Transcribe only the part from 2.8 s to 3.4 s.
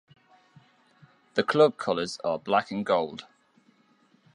gold.